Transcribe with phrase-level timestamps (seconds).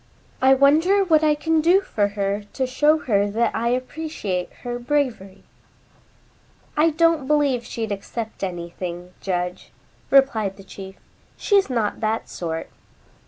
[0.41, 4.79] I wonder what I can do for her to show her that I appreciate her
[4.79, 5.43] bravery?"
[6.75, 9.71] "I don't believe she'd accept anything, Judge,"
[10.09, 10.95] replied the chief.
[11.37, 12.71] "She's not that sort."